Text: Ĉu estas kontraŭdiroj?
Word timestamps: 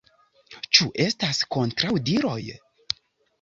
Ĉu 0.77 0.87
estas 1.03 1.41
kontraŭdiroj? 1.57 2.41